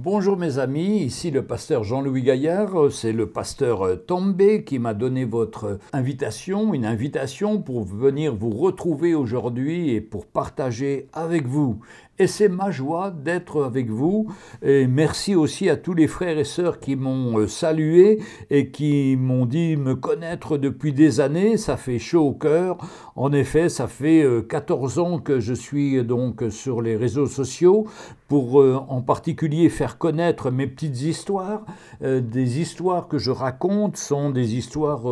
[0.00, 5.24] Bonjour mes amis, ici le pasteur Jean-Louis Gaillard, c'est le pasteur Tombé qui m'a donné
[5.24, 11.80] votre invitation, une invitation pour venir vous retrouver aujourd'hui et pour partager avec vous
[12.18, 14.26] et c'est ma joie d'être avec vous.
[14.62, 18.20] Et merci aussi à tous les frères et sœurs qui m'ont euh, salué
[18.50, 21.56] et qui m'ont dit me connaître depuis des années.
[21.56, 22.78] Ça fait chaud au cœur.
[23.14, 27.86] En effet, ça fait 14 euh, ans que je suis donc sur les réseaux sociaux
[28.26, 31.64] pour euh, en particulier faire connaître mes petites histoires.
[32.00, 35.04] des histoires que je raconte sont des histoires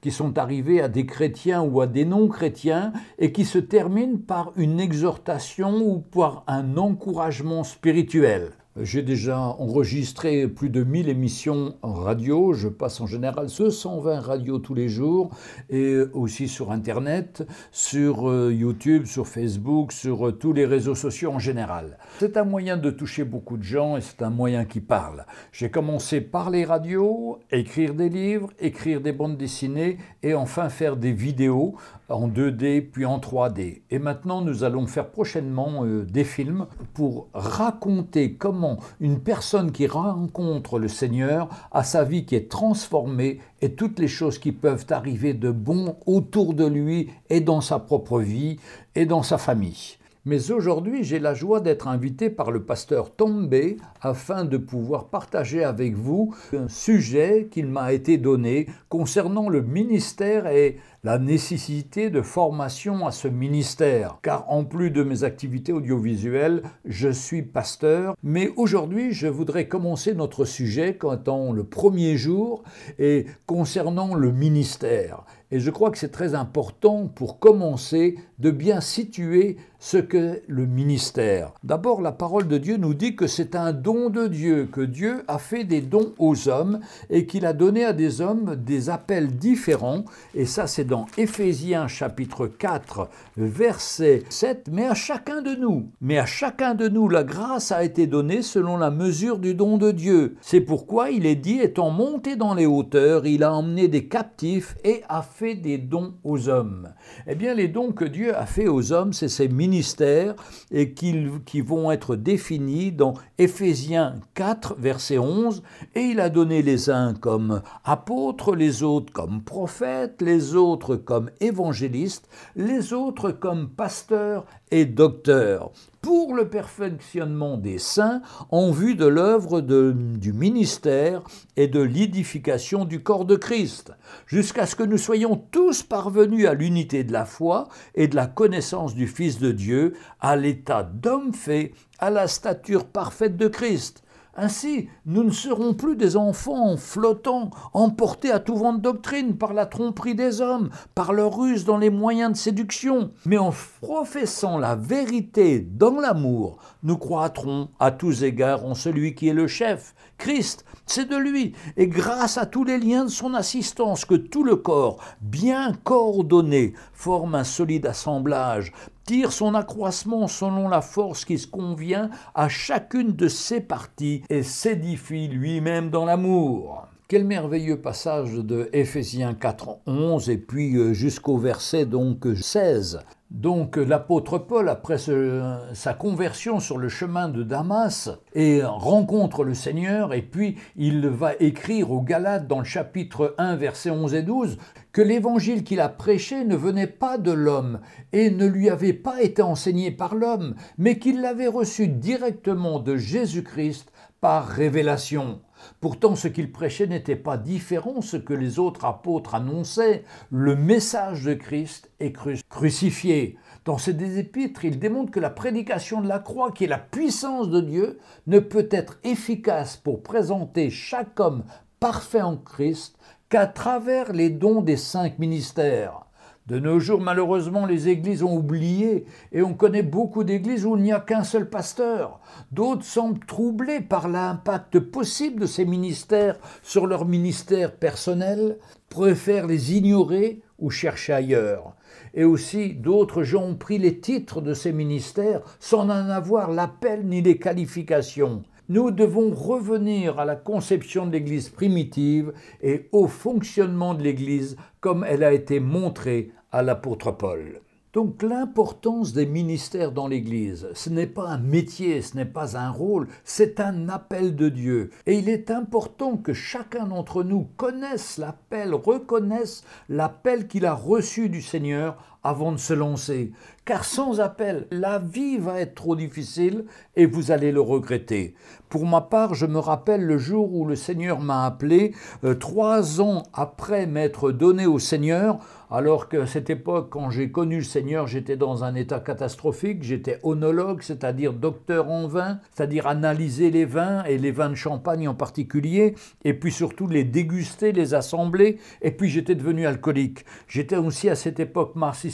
[0.00, 4.52] qui sont arrivées à des chrétiens ou à des non-chrétiens et qui se terminent par
[4.56, 8.52] une exhortation ou par un encouragement spirituel.
[8.80, 12.52] J'ai déjà enregistré plus de 1000 émissions en radio.
[12.54, 15.30] Je passe en général 220 radios tous les jours
[15.70, 21.30] et aussi sur Internet, sur euh, YouTube, sur Facebook, sur euh, tous les réseaux sociaux
[21.30, 21.98] en général.
[22.18, 25.24] C'est un moyen de toucher beaucoup de gens et c'est un moyen qui parle.
[25.52, 30.96] J'ai commencé par les radios, écrire des livres, écrire des bandes dessinées et enfin faire
[30.96, 31.76] des vidéos
[32.08, 33.82] en 2D puis en 3D.
[33.90, 39.86] Et maintenant, nous allons faire prochainement euh, des films pour raconter comment une personne qui
[39.86, 44.86] rencontre le Seigneur a sa vie qui est transformée et toutes les choses qui peuvent
[44.90, 48.58] arriver de bon autour de lui et dans sa propre vie
[48.94, 49.96] et dans sa famille.
[50.26, 55.62] Mais aujourd'hui, j'ai la joie d'être invité par le pasteur Tombé afin de pouvoir partager
[55.62, 62.22] avec vous un sujet qu'il m'a été donné concernant le ministère et la nécessité de
[62.22, 68.50] formation à ce ministère, car en plus de mes activités audiovisuelles, je suis pasteur, mais
[68.56, 72.62] aujourd'hui je voudrais commencer notre sujet étant le premier jour
[72.98, 75.24] et concernant le ministère.
[75.50, 80.66] Et je crois que c'est très important pour commencer de bien situer ce qu'est le
[80.66, 81.52] ministère.
[81.62, 85.22] D'abord, la parole de Dieu nous dit que c'est un don de Dieu, que Dieu
[85.28, 86.80] a fait des dons aux hommes
[87.10, 90.04] et qu'il a donné à des hommes des appels différents.
[90.34, 96.18] Et ça, c'est dans Éphésiens chapitre 4, verset 7, mais à chacun de nous, mais
[96.18, 99.90] à chacun de nous, la grâce a été donnée selon la mesure du don de
[99.90, 100.36] Dieu.
[100.40, 104.76] C'est pourquoi il est dit, étant monté dans les hauteurs, il a emmené des captifs
[104.84, 106.90] et a fait des dons aux hommes.
[107.26, 110.36] Eh bien, les dons que Dieu a fait aux hommes, c'est ces ministères
[110.70, 115.64] et qui vont être définis dans Éphésiens 4, verset 11,
[115.96, 121.30] et il a donné les uns comme apôtres, les autres comme prophètes, les autres comme
[121.40, 125.72] évangéliste, les autres comme pasteurs et docteurs,
[126.02, 128.20] pour le perfectionnement des saints
[128.50, 131.22] en vue de l'œuvre du ministère
[131.56, 133.92] et de l'édification du corps de Christ,
[134.26, 138.26] jusqu'à ce que nous soyons tous parvenus à l'unité de la foi et de la
[138.26, 144.03] connaissance du Fils de Dieu, à l'état d'homme fait, à la stature parfaite de Christ
[144.36, 149.54] ainsi, nous ne serons plus des enfants flottants, emportés à tout vent de doctrine par
[149.54, 154.58] la tromperie des hommes, par leur ruse dans les moyens de séduction, mais en professant
[154.58, 159.94] la vérité dans l'amour, nous croîtrons à tous égards en celui qui est le chef,
[160.18, 164.44] Christ, c'est de lui, et grâce à tous les liens de son assistance que tout
[164.44, 168.72] le corps, bien coordonné, forme un solide assemblage,
[169.06, 174.42] tire son accroissement selon la force qui se convient à chacune de ses parties et
[174.42, 176.86] s'édifie lui-même dans l'amour.
[177.06, 183.00] Quel merveilleux passage de Éphésiens 4, 11 et puis euh, jusqu'au verset donc 16.
[183.30, 190.14] Donc l'apôtre Paul, après sa conversion sur le chemin de Damas, et rencontre le Seigneur,
[190.14, 194.56] et puis il va écrire aux Galates dans le chapitre 1, versets 11 et 12,
[194.92, 197.80] que l'évangile qu'il a prêché ne venait pas de l'homme
[198.14, 202.96] et ne lui avait pas été enseigné par l'homme, mais qu'il l'avait reçu directement de
[202.96, 203.92] Jésus-Christ
[204.22, 205.40] par révélation.
[205.80, 210.04] Pourtant, ce qu'il prêchait n'était pas différent de ce que les autres apôtres annonçaient.
[210.30, 212.12] Le message de Christ est
[212.48, 213.38] crucifié.
[213.64, 217.48] Dans ces épîtres, il démontre que la prédication de la croix, qui est la puissance
[217.48, 221.44] de Dieu, ne peut être efficace pour présenter chaque homme
[221.80, 222.96] parfait en Christ
[223.28, 226.03] qu'à travers les dons des cinq ministères.
[226.46, 230.82] De nos jours, malheureusement, les églises ont oublié et on connaît beaucoup d'églises où il
[230.82, 232.20] n'y a qu'un seul pasteur.
[232.52, 238.58] D'autres semblent troublés par l'impact possible de ces ministères sur leur ministère personnel,
[238.90, 241.76] préfèrent les ignorer ou chercher ailleurs.
[242.12, 247.06] Et aussi, d'autres gens ont pris les titres de ces ministères sans en avoir l'appel
[247.06, 248.42] ni les qualifications.
[248.70, 252.32] Nous devons revenir à la conception de l'Église primitive
[252.62, 257.60] et au fonctionnement de l'Église comme elle a été montrée à l'apôtre Paul.
[257.92, 262.70] Donc l'importance des ministères dans l'Église, ce n'est pas un métier, ce n'est pas un
[262.70, 264.90] rôle, c'est un appel de Dieu.
[265.04, 271.28] Et il est important que chacun d'entre nous connaisse l'appel, reconnaisse l'appel qu'il a reçu
[271.28, 273.32] du Seigneur avant de se lancer.
[273.64, 276.64] Car sans appel, la vie va être trop difficile
[276.96, 278.34] et vous allez le regretter.
[278.68, 281.94] Pour ma part, je me rappelle le jour où le Seigneur m'a appelé,
[282.24, 285.38] euh, trois ans après m'être donné au Seigneur,
[285.70, 290.18] alors que cette époque, quand j'ai connu le Seigneur, j'étais dans un état catastrophique, j'étais
[290.22, 295.14] onologue, c'est-à-dire docteur en vin, c'est-à-dire analyser les vins et les vins de champagne en
[295.14, 295.94] particulier,
[296.24, 300.24] et puis surtout les déguster, les assembler, et puis j'étais devenu alcoolique.
[300.48, 302.13] J'étais aussi à cette époque marxiste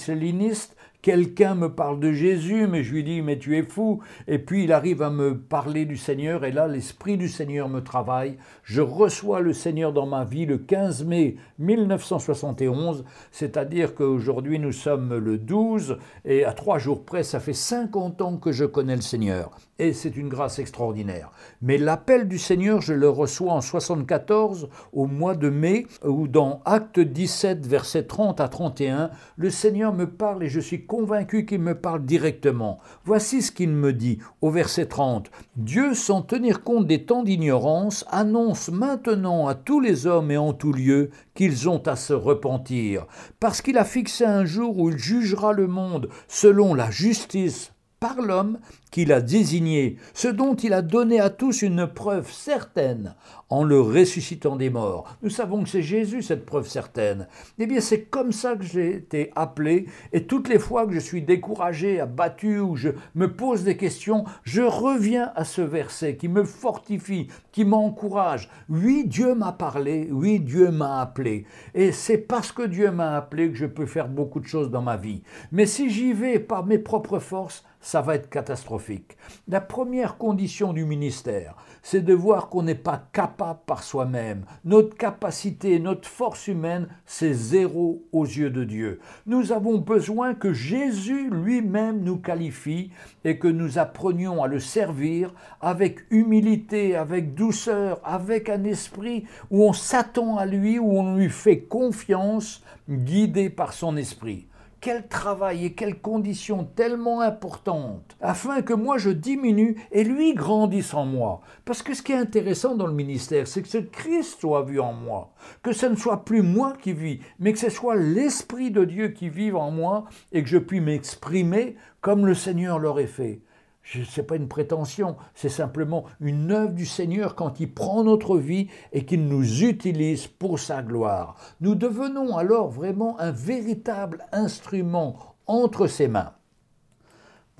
[1.03, 4.01] Quelqu'un me parle de Jésus, mais je lui dis, mais tu es fou.
[4.29, 7.81] Et puis il arrive à me parler du Seigneur, et là, l'Esprit du Seigneur me
[7.81, 8.37] travaille.
[8.65, 15.17] Je reçois le Seigneur dans ma vie le 15 mai 1971, c'est-à-dire qu'aujourd'hui nous sommes
[15.17, 19.03] le 12, et à trois jours près, ça fait 50 ans que je connais le
[19.03, 19.53] Seigneur.
[19.81, 21.33] Et c'est une grâce extraordinaire.
[21.63, 26.61] Mais l'appel du Seigneur, je le reçois en 74, au mois de mai, où dans
[26.67, 31.63] Acte 17, versets 30 à 31, le Seigneur me parle et je suis convaincu qu'il
[31.63, 32.79] me parle directement.
[33.07, 35.31] Voici ce qu'il me dit au verset 30.
[35.57, 40.53] Dieu, sans tenir compte des temps d'ignorance, annonce maintenant à tous les hommes et en
[40.53, 43.07] tout lieu qu'ils ont à se repentir,
[43.41, 48.23] parce qu'il a fixé un jour où il jugera le monde selon la justice par
[48.23, 48.59] l'homme
[48.91, 53.15] qu'il a désigné, ce dont il a donné à tous une preuve certaine
[53.51, 55.17] en le ressuscitant des morts.
[55.23, 57.27] Nous savons que c'est Jésus cette preuve certaine.
[57.59, 61.01] Eh bien c'est comme ça que j'ai été appelé et toutes les fois que je
[61.01, 66.29] suis découragé, abattu ou je me pose des questions, je reviens à ce verset qui
[66.29, 68.49] me fortifie, qui m'encourage.
[68.69, 71.45] Oui, Dieu m'a parlé, oui, Dieu m'a appelé.
[71.75, 74.83] Et c'est parce que Dieu m'a appelé que je peux faire beaucoup de choses dans
[74.83, 75.23] ma vie.
[75.51, 79.17] Mais si j'y vais par mes propres forces, ça va être catastrophique.
[79.49, 84.45] La première condition du ministère, c'est de voir qu'on n'est pas capable par soi-même.
[84.65, 89.01] Notre capacité, notre force humaine, c'est zéro aux yeux de Dieu.
[89.27, 92.91] Nous avons besoin que Jésus lui-même nous qualifie
[93.25, 99.65] et que nous apprenions à le servir avec humilité, avec douceur, avec un esprit où
[99.65, 104.50] on s'attend à lui, où on lui fait confiance, guidé par son esprit
[104.81, 110.95] quel travail et quelles conditions tellement importantes, afin que moi je diminue et lui grandisse
[110.95, 111.43] en moi.
[111.65, 114.81] Parce que ce qui est intéressant dans le ministère, c'est que ce Christ soit vu
[114.81, 115.33] en moi,
[115.63, 119.09] que ce ne soit plus moi qui vis, mais que ce soit l'Esprit de Dieu
[119.09, 123.43] qui vive en moi et que je puisse m'exprimer comme le Seigneur l'aurait fait.
[123.83, 128.39] Ce n'est pas une prétention, c'est simplement une œuvre du Seigneur quand il prend notre
[128.39, 131.37] vie et qu'il nous utilise pour sa gloire.
[131.61, 136.33] Nous devenons alors vraiment un véritable instrument entre ses mains.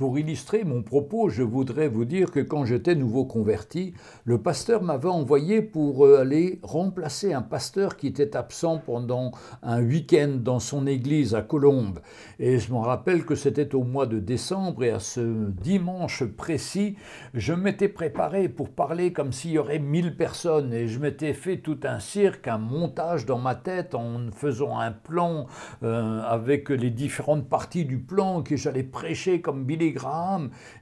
[0.01, 3.93] Pour illustrer mon propos, je voudrais vous dire que quand j'étais nouveau converti,
[4.25, 9.33] le pasteur m'avait envoyé pour euh, aller remplacer un pasteur qui était absent pendant
[9.63, 11.99] un week-end dans son église à Colombes.
[12.39, 16.97] Et je me rappelle que c'était au mois de décembre et à ce dimanche précis,
[17.35, 21.59] je m'étais préparé pour parler comme s'il y aurait mille personnes et je m'étais fait
[21.59, 25.47] tout un cirque, un montage dans ma tête en faisant un plan
[25.83, 29.90] euh, avec les différentes parties du plan que j'allais prêcher comme Billy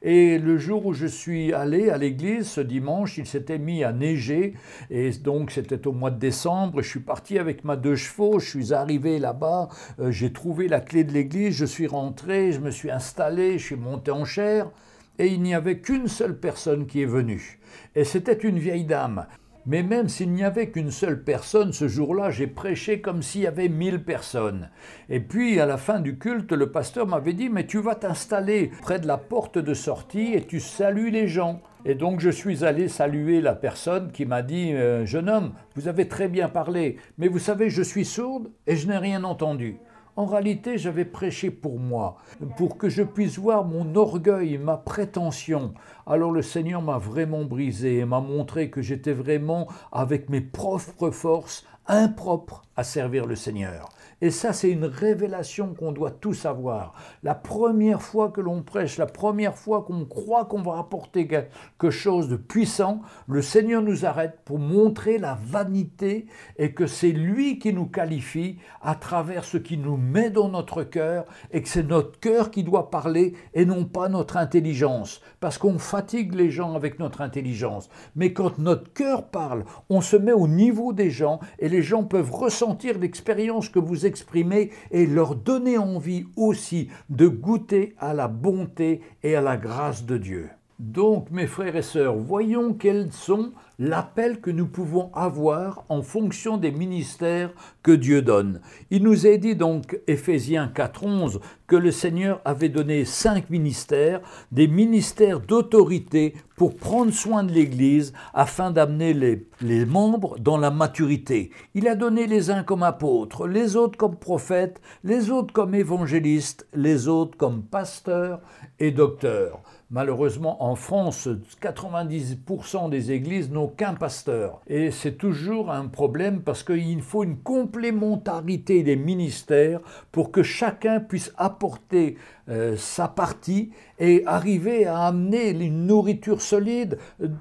[0.02, 3.92] Et le jour où je suis allé à l'église, ce dimanche, il s'était mis à
[3.92, 4.54] neiger.
[4.90, 6.82] Et donc, c'était au mois de décembre.
[6.82, 8.38] Je suis parti avec ma deux chevaux.
[8.38, 9.68] Je suis arrivé là-bas.
[10.00, 11.54] Euh, j'ai trouvé la clé de l'église.
[11.54, 12.52] Je suis rentré.
[12.52, 13.58] Je me suis installé.
[13.58, 14.70] Je suis monté en chair.
[15.18, 17.58] Et il n'y avait qu'une seule personne qui est venue.
[17.94, 19.26] Et c'était une vieille dame.
[19.70, 23.46] Mais même s'il n'y avait qu'une seule personne, ce jour-là, j'ai prêché comme s'il y
[23.46, 24.70] avait mille personnes.
[25.10, 28.70] Et puis, à la fin du culte, le pasteur m'avait dit, mais tu vas t'installer
[28.80, 31.60] près de la porte de sortie et tu salues les gens.
[31.84, 35.86] Et donc je suis allé saluer la personne qui m'a dit, euh, jeune homme, vous
[35.86, 39.76] avez très bien parlé, mais vous savez, je suis sourde et je n'ai rien entendu.
[40.18, 42.16] En réalité, j'avais prêché pour moi,
[42.56, 45.74] pour que je puisse voir mon orgueil, ma prétention.
[46.08, 51.12] Alors le Seigneur m'a vraiment brisé et m'a montré que j'étais vraiment, avec mes propres
[51.12, 53.90] forces, impropre à servir le Seigneur.
[54.20, 56.94] Et ça, c'est une révélation qu'on doit tous avoir.
[57.22, 61.90] La première fois que l'on prêche, la première fois qu'on croit qu'on va apporter quelque
[61.90, 67.60] chose de puissant, le Seigneur nous arrête pour montrer la vanité et que c'est lui
[67.60, 71.86] qui nous qualifie à travers ce qui nous met dans notre cœur et que c'est
[71.86, 75.20] notre cœur qui doit parler et non pas notre intelligence.
[75.38, 77.88] Parce qu'on fatigue les gens avec notre intelligence.
[78.16, 82.02] Mais quand notre cœur parle, on se met au niveau des gens et les gens
[82.02, 88.26] peuvent ressentir l'expérience que vous exprimez et leur donner envie aussi de goûter à la
[88.26, 90.48] bonté et à la grâce de Dieu.
[90.78, 96.56] Donc, mes frères et sœurs, voyons quels sont l'appel que nous pouvons avoir en fonction
[96.56, 98.60] des ministères que Dieu donne.
[98.90, 104.20] Il nous est dit donc, Éphésiens 4.11, que le Seigneur avait donné cinq ministères,
[104.50, 110.72] des ministères d'autorité pour prendre soin de l'Église afin d'amener les, les membres dans la
[110.72, 111.50] maturité.
[111.74, 116.66] Il a donné les uns comme apôtres, les autres comme prophètes, les autres comme évangélistes,
[116.74, 118.40] les autres comme pasteurs
[118.80, 119.60] et docteurs.
[119.90, 121.28] Malheureusement, en France,
[121.62, 123.67] 90% des églises n'ont
[123.98, 124.60] pasteur.
[124.66, 129.80] Et c'est toujours un problème parce qu'il faut une complémentarité des ministères
[130.12, 132.16] pour que chacun puisse apporter
[132.48, 136.98] euh, sa partie et arriver à amener une nourriture solide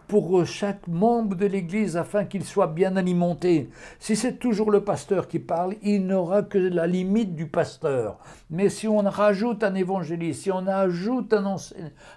[0.08, 3.70] pour chaque membre de l'Église afin qu'il soit bien alimenté.
[4.00, 8.18] Si c'est toujours le pasteur qui parle, il n'aura que la limite du pasteur.
[8.50, 11.56] Mais si on rajoute un évangéliste, si on ajoute un,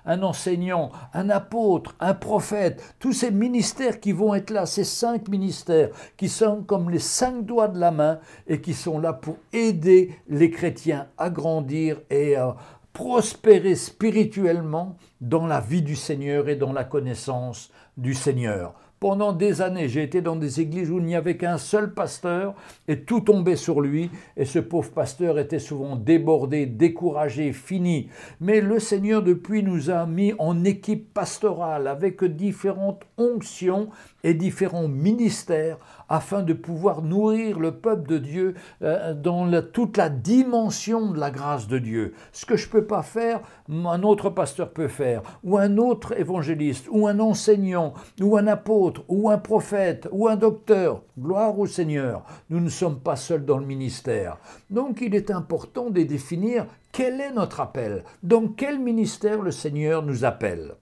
[0.06, 5.28] un enseignant, un apôtre, un prophète, tous ces ministères qui vont être là, ces cinq
[5.28, 9.36] ministères qui sont comme les cinq doigts de la main et qui sont là pour
[9.52, 12.56] aider les chrétiens à grandir et à
[12.92, 18.74] prospérer spirituellement dans la vie du Seigneur et dans la connaissance du Seigneur.
[19.00, 22.54] Pendant des années, j'ai été dans des églises où il n'y avait qu'un seul pasteur
[22.86, 28.10] et tout tombait sur lui et ce pauvre pasteur était souvent débordé, découragé, fini.
[28.40, 33.88] Mais le Seigneur depuis nous a mis en équipe pastorale avec différentes onctions
[34.22, 35.78] et différents ministères
[36.10, 41.30] afin de pouvoir nourrir le peuple de Dieu euh, dans toute la dimension de la
[41.30, 42.12] grâce de Dieu.
[42.32, 43.40] Ce que je ne peux pas faire,
[43.70, 48.89] un autre pasteur peut faire, ou un autre évangéliste, ou un enseignant, ou un apôtre,
[49.08, 51.02] ou un prophète, ou un docteur.
[51.18, 52.24] Gloire au Seigneur.
[52.50, 54.38] Nous ne sommes pas seuls dans le ministère.
[54.70, 60.02] Donc il est important de définir quel est notre appel, dans quel ministère le Seigneur
[60.02, 60.74] nous appelle.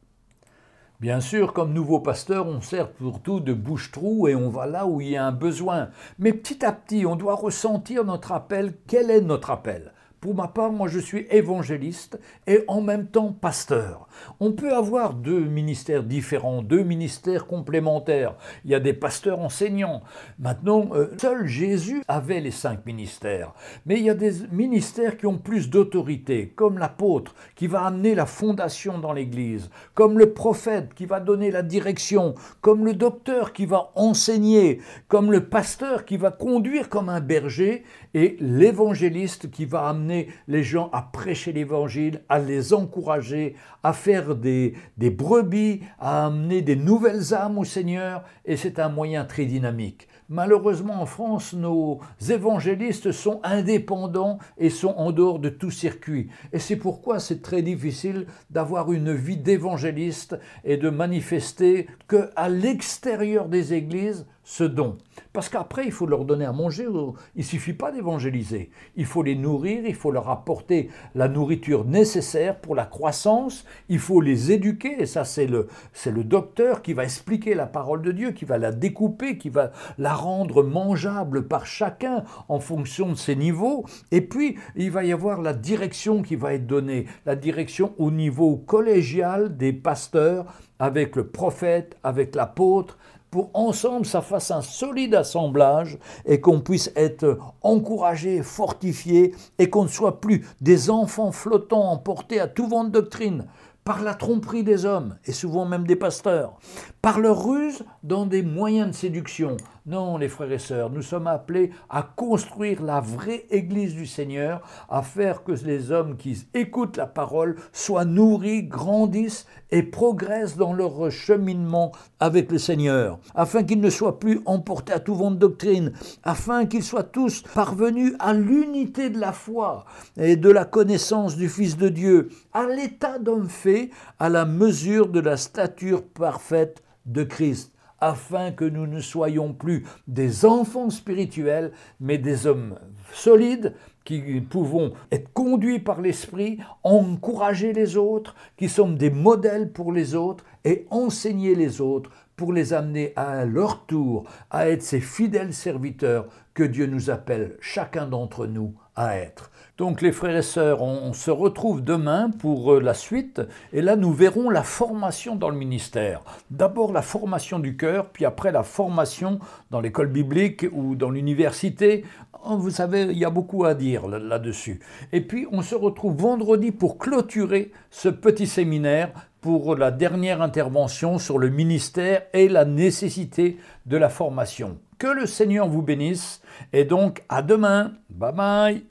[1.01, 5.01] Bien sûr, comme nouveau pasteur, on sert surtout de bouche-trou et on va là où
[5.01, 5.91] il y a un besoin.
[6.19, 8.75] Mais petit à petit, on doit ressentir notre appel.
[8.89, 9.93] Quel est notre appel?
[10.21, 14.09] Pour ma part, moi je suis évangéliste et en même temps pasteur.
[14.41, 18.35] On peut avoir deux ministères différents, deux ministères complémentaires.
[18.65, 20.03] Il y a des pasteurs enseignants.
[20.39, 23.53] Maintenant, euh, seul Jésus avait les cinq ministères.
[23.87, 28.15] Mais il y a des ministères qui ont plus d'autorité, comme l'apôtre qui va amener
[28.15, 33.53] la fondation dans l'Église, comme le prophète qui va donner la direction, comme le docteur
[33.53, 37.85] qui va enseigner, comme le pasteur qui va conduire comme un berger
[38.19, 44.35] et l'évangéliste qui va amener les gens à prêcher l'évangile, à les encourager, à faire
[44.35, 49.45] des, des brebis, à amener des nouvelles âmes au Seigneur, et c'est un moyen très
[49.45, 50.09] dynamique.
[50.29, 56.29] Malheureusement, en France, nos évangélistes sont indépendants et sont en dehors de tout circuit.
[56.53, 62.49] Et c'est pourquoi c'est très difficile d'avoir une vie d'évangéliste et de manifester que à
[62.49, 64.97] l'extérieur des églises ce don.
[65.35, 66.87] Parce qu'après, il faut leur donner à manger.
[67.35, 68.71] Il ne suffit pas d'évangéliser.
[68.97, 73.67] Il faut les nourrir, il faut leur apporter la nourriture nécessaire pour la croissance.
[73.91, 75.03] Il faut les éduquer.
[75.03, 75.69] Et ça, c'est le,
[76.07, 79.71] le docteur qui va expliquer la parole de Dieu, qui va la découper, qui va
[79.99, 83.85] la rendre mangeable par chacun en fonction de ses niveaux.
[84.13, 87.05] Et puis, il va y avoir la direction qui va être donnée.
[87.27, 90.47] La direction au niveau collégial des pasteurs
[90.79, 92.97] avec le prophète, avec l'apôtre,
[93.31, 99.85] pour ensemble ça fasse un solide assemblage et qu'on puisse être encouragé, fortifié et qu'on
[99.85, 103.47] ne soit plus des enfants flottants emportés à tout vent de doctrine
[103.89, 106.59] par la tromperie des hommes, et souvent même des pasteurs,
[107.01, 109.57] par leur ruse dans des moyens de séduction.
[109.89, 114.61] Non, les frères et sœurs, nous sommes appelés à construire la vraie Église du Seigneur,
[114.91, 120.75] à faire que les hommes qui écoutent la parole soient nourris, grandissent et progressent dans
[120.75, 125.37] leur cheminement avec le Seigneur, afin qu'ils ne soient plus emportés à tout vent de
[125.37, 125.93] doctrine,
[126.23, 129.87] afin qu'ils soient tous parvenus à l'unité de la foi
[130.19, 135.09] et de la connaissance du Fils de Dieu, à l'état d'homme fait, à la mesure
[135.09, 141.73] de la stature parfaite de Christ afin que nous ne soyons plus des enfants spirituels,
[142.01, 142.79] mais des hommes
[143.13, 143.75] solides
[144.05, 150.15] qui pouvons être conduits par l'Esprit, encourager les autres, qui sommes des modèles pour les
[150.15, 155.53] autres et enseigner les autres pour les amener à leur tour à être ces fidèles
[155.53, 159.51] serviteurs que Dieu nous appelle chacun d'entre nous à être.
[159.79, 163.41] Donc les frères et sœurs, on, se retrouve demain pour euh, la suite
[163.73, 166.23] et là nous verrons la formation dans le ministère.
[166.51, 169.39] D'abord la formation du cœur, puis après la formation
[169.71, 172.05] dans l'école biblique ou dans l'université.
[172.45, 174.81] Oh, vous savez, il y a beaucoup à dire là-dessus.
[175.13, 181.19] Et puis on se retrouve vendredi pour clôturer ce petit séminaire pour la dernière intervention
[181.19, 184.79] sur le ministère et la nécessité de la formation.
[184.99, 186.43] Que le Seigneur vous bénisse
[186.73, 187.93] et donc à demain.
[188.11, 188.85] Bye bye.